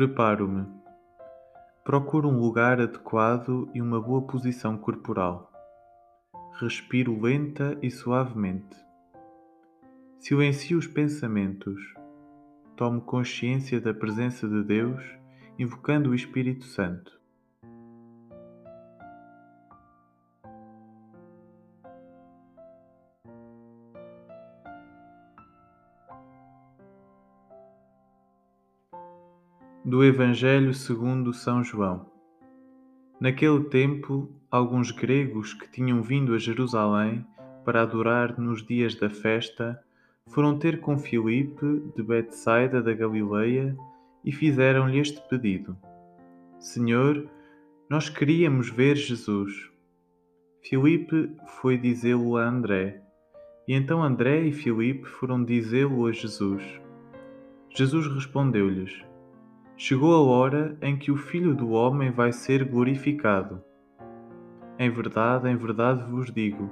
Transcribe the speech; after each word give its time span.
Preparo-me. 0.00 0.66
Procuro 1.84 2.26
um 2.26 2.40
lugar 2.40 2.80
adequado 2.80 3.68
e 3.74 3.82
uma 3.82 4.00
boa 4.00 4.22
posição 4.22 4.78
corporal. 4.78 5.52
Respiro 6.58 7.20
lenta 7.20 7.76
e 7.82 7.90
suavemente. 7.90 8.74
Silencio 10.18 10.78
os 10.78 10.86
pensamentos. 10.86 11.78
Tomo 12.76 13.02
consciência 13.02 13.78
da 13.78 13.92
presença 13.92 14.48
de 14.48 14.64
Deus, 14.64 15.04
invocando 15.58 16.08
o 16.08 16.14
Espírito 16.14 16.64
Santo. 16.64 17.19
Do 29.82 30.04
Evangelho 30.04 30.74
segundo 30.74 31.32
São 31.32 31.64
João. 31.64 32.04
Naquele 33.18 33.64
tempo, 33.64 34.30
alguns 34.50 34.90
gregos 34.90 35.54
que 35.54 35.70
tinham 35.70 36.02
vindo 36.02 36.34
a 36.34 36.38
Jerusalém 36.38 37.24
para 37.64 37.80
adorar 37.80 38.38
nos 38.38 38.62
dias 38.62 38.94
da 38.94 39.08
festa 39.08 39.82
foram 40.28 40.58
ter 40.58 40.80
com 40.80 40.98
Filipe 40.98 41.82
de 41.96 42.02
Betsaida 42.02 42.82
da 42.82 42.92
Galileia 42.92 43.74
e 44.22 44.30
fizeram-lhe 44.30 44.98
este 44.98 45.18
pedido: 45.30 45.74
Senhor, 46.58 47.26
nós 47.88 48.10
queríamos 48.10 48.68
ver 48.68 48.96
Jesus. 48.96 49.70
Filipe 50.60 51.34
foi 51.58 51.78
dizê-lo 51.78 52.36
a 52.36 52.46
André, 52.46 53.00
e 53.66 53.72
então 53.72 54.02
André 54.02 54.42
e 54.42 54.52
Filipe 54.52 55.08
foram 55.08 55.42
dizê-lo 55.42 56.04
a 56.04 56.12
Jesus. 56.12 56.62
Jesus 57.70 58.06
respondeu-lhes: 58.08 59.08
Chegou 59.82 60.14
a 60.14 60.20
hora 60.20 60.76
em 60.82 60.94
que 60.94 61.10
o 61.10 61.16
Filho 61.16 61.54
do 61.54 61.70
Homem 61.70 62.10
vai 62.10 62.32
ser 62.32 62.64
glorificado. 62.64 63.64
Em 64.78 64.90
verdade, 64.90 65.48
em 65.48 65.56
verdade 65.56 66.04
vos 66.04 66.30
digo: 66.30 66.70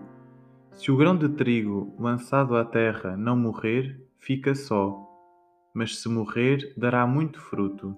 se 0.74 0.92
o 0.92 0.96
grão 0.98 1.16
de 1.16 1.26
trigo 1.30 1.96
lançado 1.98 2.54
à 2.54 2.66
terra 2.66 3.16
não 3.16 3.34
morrer, 3.34 3.98
fica 4.18 4.54
só, 4.54 5.08
mas 5.72 5.98
se 5.98 6.06
morrer, 6.06 6.74
dará 6.76 7.06
muito 7.06 7.40
fruto. 7.40 7.96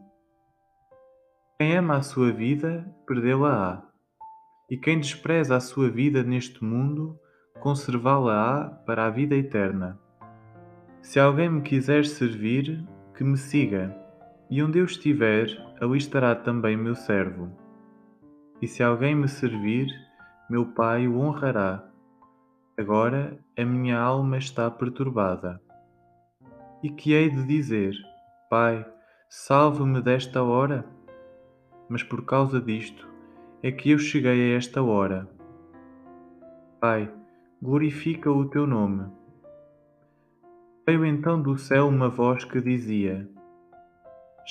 Quem 1.58 1.76
ama 1.76 1.96
a 1.96 2.02
sua 2.02 2.30
vida, 2.30 2.88
perdê-la-á, 3.04 3.82
e 4.70 4.76
quem 4.76 5.00
despreza 5.00 5.56
a 5.56 5.60
sua 5.60 5.90
vida 5.90 6.22
neste 6.22 6.62
mundo, 6.62 7.18
conservá-la-á 7.58 8.66
para 8.86 9.06
a 9.06 9.10
vida 9.10 9.34
eterna. 9.34 9.98
Se 11.02 11.18
alguém 11.18 11.50
me 11.50 11.62
quiser 11.62 12.06
servir, 12.06 12.86
que 13.16 13.24
me 13.24 13.36
siga 13.36 14.08
e 14.50 14.60
onde 14.62 14.80
eu 14.80 14.84
estiver, 14.84 15.46
ali 15.80 15.96
estará 15.96 16.34
também 16.34 16.76
meu 16.76 16.96
servo. 16.96 17.48
E 18.60 18.66
se 18.66 18.82
alguém 18.82 19.14
me 19.14 19.28
servir, 19.28 19.86
meu 20.50 20.66
Pai 20.66 21.06
o 21.06 21.18
honrará. 21.20 21.88
Agora 22.76 23.38
a 23.56 23.64
minha 23.64 23.98
alma 23.98 24.38
está 24.38 24.68
perturbada. 24.68 25.60
E 26.82 26.90
que 26.90 27.12
hei 27.12 27.30
de 27.30 27.46
dizer? 27.46 27.94
Pai, 28.50 28.84
salve-me 29.28 30.02
desta 30.02 30.42
hora? 30.42 30.84
Mas 31.88 32.02
por 32.02 32.24
causa 32.24 32.60
disto 32.60 33.08
é 33.62 33.70
que 33.70 33.90
eu 33.90 33.98
cheguei 33.98 34.52
a 34.52 34.56
esta 34.56 34.82
hora. 34.82 35.28
Pai, 36.80 37.12
glorifica 37.62 38.32
o 38.32 38.48
teu 38.48 38.66
nome. 38.66 39.06
Veio 40.86 41.04
então 41.04 41.40
do 41.40 41.56
céu 41.56 41.86
uma 41.86 42.08
voz 42.08 42.44
que 42.44 42.60
dizia: 42.60 43.28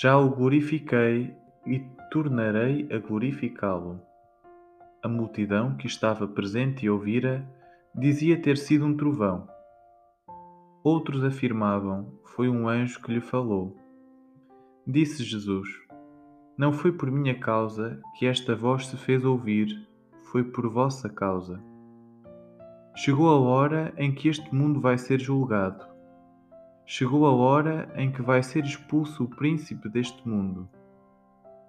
já 0.01 0.17
o 0.17 0.29
glorifiquei 0.29 1.35
e 1.65 1.79
tornarei 2.09 2.87
a 2.89 2.99
glorificá-lo. 2.99 4.01
A 5.03 5.09
multidão 5.09 5.75
que 5.75 5.87
estava 5.87 6.25
presente 6.25 6.85
e 6.85 6.89
ouvira 6.89 7.45
dizia 7.93 8.41
ter 8.41 8.57
sido 8.57 8.85
um 8.85 8.95
trovão. 8.95 9.45
Outros 10.85 11.21
afirmavam: 11.21 12.13
Foi 12.23 12.47
um 12.47 12.69
anjo 12.69 13.01
que 13.01 13.11
lhe 13.11 13.19
falou. 13.19 13.75
Disse 14.87 15.21
Jesus: 15.21 15.67
Não 16.57 16.71
foi 16.71 16.93
por 16.93 17.11
minha 17.11 17.37
causa 17.37 18.01
que 18.17 18.25
esta 18.25 18.55
voz 18.55 18.87
se 18.87 18.95
fez 18.95 19.25
ouvir, 19.25 19.85
foi 20.31 20.45
por 20.45 20.69
vossa 20.69 21.09
causa. 21.09 21.61
Chegou 22.95 23.27
a 23.27 23.37
hora 23.37 23.93
em 23.97 24.15
que 24.15 24.29
este 24.29 24.55
mundo 24.55 24.79
vai 24.79 24.97
ser 24.97 25.19
julgado 25.19 25.89
Chegou 26.91 27.27
a 27.27 27.31
hora 27.31 27.87
em 27.95 28.11
que 28.11 28.19
vai 28.19 28.41
ser 28.41 28.63
expulso 28.63 29.23
o 29.23 29.29
príncipe 29.29 29.87
deste 29.87 30.27
mundo. 30.27 30.67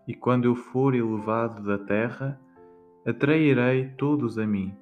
E 0.09 0.15
quando 0.15 0.47
eu 0.47 0.55
for 0.55 0.95
elevado 0.95 1.63
da 1.63 1.77
terra, 1.77 2.41
atrairei 3.07 3.91
todos 3.99 4.39
a 4.39 4.47
mim. 4.47 4.75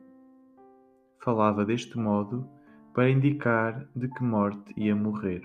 Falava 1.19 1.65
deste 1.65 1.99
modo 1.99 2.49
para 2.95 3.11
indicar 3.11 3.85
de 3.97 4.07
que 4.07 4.23
morte 4.23 4.73
ia 4.77 4.95
morrer. 4.95 5.43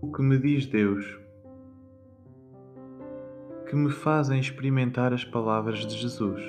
O 0.00 0.10
que 0.10 0.22
me 0.22 0.38
diz 0.38 0.64
Deus? 0.64 1.25
Que 3.66 3.74
me 3.74 3.90
fazem 3.90 4.38
experimentar 4.38 5.12
as 5.12 5.24
palavras 5.24 5.84
de 5.84 5.96
Jesus. 5.96 6.40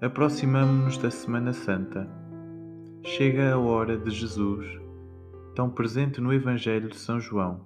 Aproximamo-nos 0.00 0.98
da 0.98 1.10
Semana 1.10 1.52
Santa. 1.52 2.08
Chega 3.02 3.54
a 3.54 3.58
hora 3.58 3.96
de 3.96 4.10
Jesus, 4.10 4.66
tão 5.54 5.70
presente 5.70 6.20
no 6.20 6.32
Evangelho 6.32 6.88
de 6.88 6.96
São 6.96 7.18
João. 7.18 7.60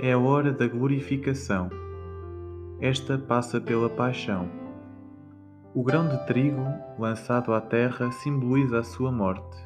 É 0.00 0.12
a 0.12 0.18
hora 0.18 0.52
da 0.52 0.68
glorificação. 0.68 1.70
Esta 2.80 3.16
passa 3.16 3.60
pela 3.60 3.88
paixão. 3.88 4.48
O 5.74 5.82
grão 5.82 6.08
de 6.08 6.26
trigo 6.26 6.66
lançado 6.98 7.54
à 7.54 7.60
terra 7.60 8.10
simboliza 8.10 8.80
a 8.80 8.84
sua 8.84 9.10
morte. 9.10 9.56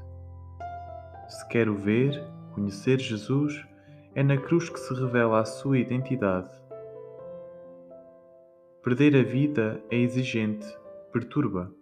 Se 1.28 1.48
quero 1.48 1.74
ver, 1.74 2.22
Conhecer 2.52 2.98
Jesus 2.98 3.66
é 4.14 4.22
na 4.22 4.36
cruz 4.36 4.68
que 4.68 4.78
se 4.78 4.92
revela 4.94 5.40
a 5.40 5.44
sua 5.44 5.78
identidade. 5.78 6.50
Perder 8.82 9.16
a 9.16 9.22
vida 9.22 9.82
é 9.90 9.96
exigente, 9.96 10.66
perturba, 11.10 11.72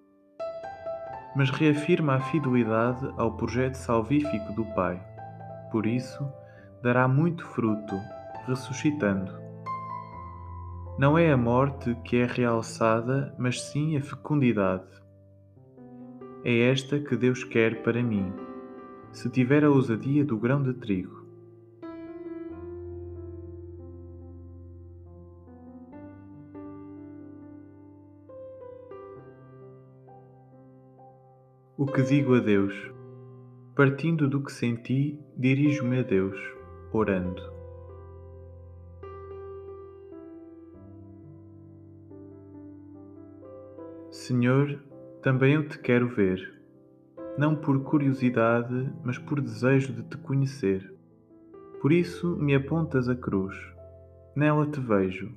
mas 1.34 1.50
reafirma 1.50 2.14
a 2.14 2.20
fidelidade 2.20 3.08
ao 3.16 3.36
projeto 3.36 3.75
salvífico 3.75 4.53
do 4.53 4.64
Pai. 4.75 5.03
Por 5.72 5.86
isso, 5.86 6.25
dará 6.82 7.08
muito 7.08 7.44
fruto, 7.47 7.97
ressuscitando. 8.47 9.32
Não 10.98 11.19
é 11.19 11.32
a 11.32 11.37
morte 11.37 11.97
que 12.04 12.16
é 12.16 12.26
realçada, 12.26 13.34
mas 13.38 13.60
sim 13.60 13.97
a 13.97 14.02
fecundidade. 14.02 14.91
É 16.44 16.70
esta 16.70 17.00
que 17.00 17.16
Deus 17.16 17.42
quer 17.42 17.82
para 17.82 18.02
mim 18.02 18.32
se 19.12 19.28
tiver 19.28 19.65
a 19.65 19.71
ousadia 19.71 20.25
do 20.25 20.38
grão 20.38 20.62
de 20.62 20.72
trigo. 20.75 21.21
O 31.76 31.87
que 31.87 32.03
digo 32.03 32.34
a 32.34 32.41
Deus? 32.41 32.75
Partindo 33.75 34.28
do 34.28 34.43
que 34.43 34.53
senti, 34.53 35.19
dirijo-me 35.37 36.00
a 36.00 36.03
Deus, 36.03 36.38
orando. 36.93 37.43
Senhor, 44.11 44.79
também 45.23 45.55
eu 45.55 45.67
te 45.67 45.79
quero 45.79 46.08
ver 46.08 46.60
não 47.40 47.56
por 47.56 47.82
curiosidade, 47.84 48.92
mas 49.02 49.16
por 49.16 49.40
desejo 49.40 49.94
de 49.94 50.02
te 50.02 50.19
conhecer. 50.19 50.94
Por 51.81 51.90
isso 51.90 52.37
me 52.37 52.54
apontas 52.54 53.08
a 53.08 53.14
cruz. 53.14 53.56
Nela 54.37 54.66
te 54.66 54.78
vejo, 54.78 55.34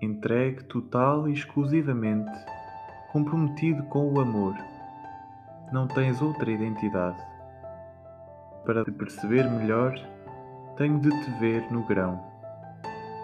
entregue 0.00 0.64
total 0.64 1.28
e 1.28 1.34
exclusivamente, 1.34 2.32
comprometido 3.12 3.82
com 3.90 4.10
o 4.10 4.18
amor. 4.18 4.54
Não 5.70 5.86
tens 5.86 6.22
outra 6.22 6.50
identidade. 6.50 7.22
Para 8.64 8.82
te 8.82 8.90
perceber 8.90 9.44
melhor, 9.50 9.94
tenho 10.78 10.98
de 11.00 11.10
te 11.10 11.30
ver 11.38 11.70
no 11.70 11.86
grão, 11.86 12.18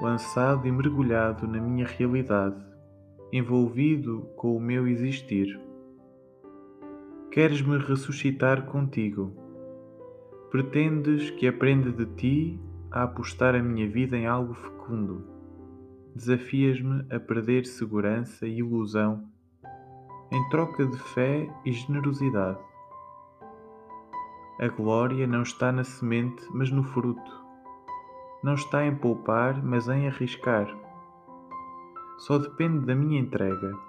lançado 0.03 0.69
e 0.69 0.71
mergulhado 0.71 1.49
na 1.49 1.63
minha 1.63 1.87
realidade, 1.87 2.63
envolvido 3.33 4.29
com 4.37 4.55
o 4.55 4.61
meu 4.61 4.87
existir 4.87 5.59
Queres-me 7.31 7.79
ressuscitar 7.79 8.65
contigo. 8.67 9.37
Pretendes 10.51 11.31
que 11.31 11.47
aprenda 11.47 11.93
de 11.93 12.07
ti 12.15 12.61
a 12.91 13.03
apostar 13.03 13.55
a 13.55 13.63
minha 13.63 13.89
vida 13.89 14.17
em 14.17 14.27
algo 14.27 14.55
fecundo. 14.55 15.25
desafias-me 16.15 17.05
a 17.15 17.21
perder 17.21 17.65
segurança 17.67 18.47
e 18.47 18.59
ilusão 18.59 19.29
em 20.33 20.49
troca 20.49 20.87
de 20.87 20.99
fé 20.99 21.49
e 21.65 21.73
generosidade. 21.73 22.59
A 24.61 24.69
glória 24.69 25.27
não 25.27 25.43
está 25.43 25.71
na 25.71 25.85
semente, 25.85 26.45
mas 26.51 26.71
no 26.71 26.83
fruto. 26.83 27.45
Não 28.43 28.55
está 28.55 28.85
em 28.85 28.97
poupar, 28.97 29.63
mas 29.63 29.89
em 29.89 30.09
arriscar. 30.09 30.67
Só 32.19 32.39
depende 32.39 32.85
da 32.85 32.95
minha 32.95 33.21
entrega. 33.21 33.88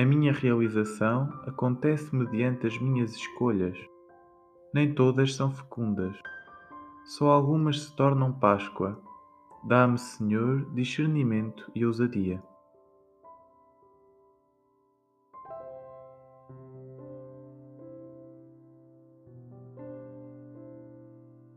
A 0.00 0.04
minha 0.06 0.32
realização 0.32 1.28
acontece 1.46 2.16
mediante 2.16 2.66
as 2.66 2.80
minhas 2.80 3.10
escolhas. 3.14 3.76
Nem 4.72 4.94
todas 4.94 5.34
são 5.34 5.50
fecundas. 5.50 6.16
Só 7.04 7.30
algumas 7.30 7.82
se 7.82 7.94
tornam 7.94 8.32
Páscoa. 8.32 8.98
Dá-me, 9.62 9.98
Senhor, 9.98 10.64
discernimento 10.72 11.70
e 11.74 11.84
ousadia. 11.84 12.42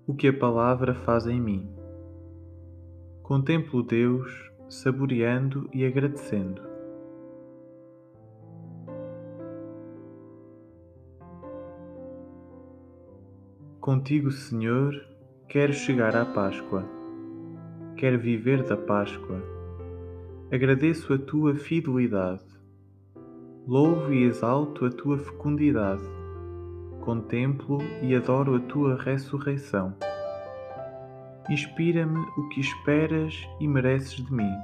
o 0.06 0.13
que 0.13 0.28
a 0.28 0.38
palavra 0.38 0.94
faz 0.94 1.25
em 1.28 1.40
mim. 1.40 1.74
Contemplo 3.24 3.81
Deus, 3.81 4.30
saboreando 4.69 5.69
e 5.74 5.86
agradecendo. 5.86 6.73
Contigo, 13.83 14.31
Senhor, 14.31 14.95
quero 15.50 15.74
chegar 15.74 16.15
à 16.15 16.24
Páscoa. 16.24 16.85
Quero 17.97 18.18
viver 18.18 18.63
da 18.63 18.77
Páscoa. 18.77 19.44
Agradeço 20.50 21.13
a 21.13 21.18
tua 21.18 21.53
fidelidade. 21.53 22.45
Louvo 23.68 24.13
e 24.13 24.24
exalto 24.24 24.85
a 24.85 24.89
tua 24.89 25.18
fecundidade 25.18 26.01
contemplo 27.01 27.80
e 28.01 28.15
adoro 28.15 28.56
a 28.56 28.59
tua 28.62 28.95
ressurreição. 28.95 29.94
Inspira-me 31.50 32.25
o 32.38 32.47
que 32.47 32.62
esperas 32.62 33.35
e 33.59 33.68
mereces 33.68 34.15
de 34.15 34.33
mim. 34.33 34.56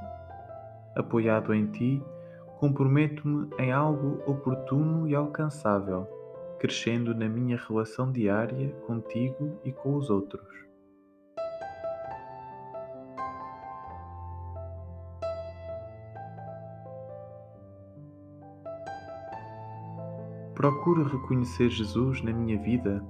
Apoiado 0.96 1.52
em 1.52 1.66
ti, 1.66 2.02
comprometo-me 2.58 3.50
em 3.58 3.70
algo 3.70 4.22
oportuno 4.26 5.06
e 5.06 5.14
alcançável, 5.14 6.08
crescendo 6.60 7.14
na 7.14 7.26
minha 7.26 7.56
relação 7.56 8.12
diária 8.12 8.68
contigo 8.86 9.58
e 9.64 9.72
com 9.72 9.96
os 9.96 10.10
outros. 10.10 10.46
Procuro 20.54 21.04
reconhecer 21.04 21.70
Jesus 21.70 22.22
na 22.22 22.30
minha 22.30 22.58
vida. 22.62 23.02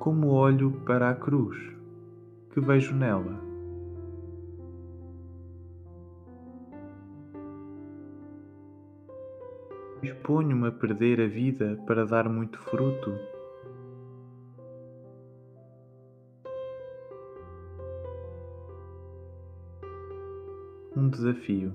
Como 0.00 0.30
olho 0.30 0.72
para 0.84 1.10
a 1.10 1.14
cruz 1.14 1.56
que 2.50 2.60
vejo 2.60 2.92
nela. 2.92 3.51
Exponho-me 10.02 10.68
a 10.68 10.72
perder 10.72 11.20
a 11.20 11.28
vida 11.28 11.78
para 11.86 12.04
dar 12.04 12.28
muito 12.28 12.58
fruto. 12.58 13.12
um 20.96 21.08
desafio. 21.08 21.74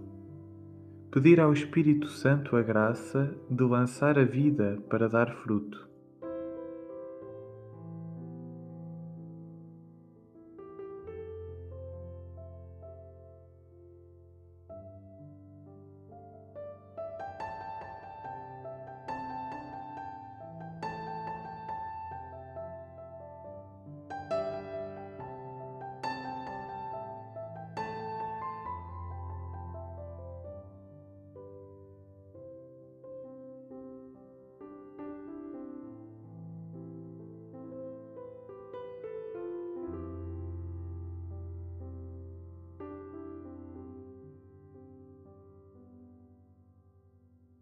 Pedir 1.11 1.39
ao 1.39 1.51
Espírito 1.51 2.07
Santo 2.07 2.55
a 2.55 2.61
graça 2.61 3.33
de 3.49 3.63
lançar 3.63 4.17
a 4.17 4.23
vida 4.23 4.77
para 4.89 5.09
dar 5.09 5.33
fruto. 5.37 5.87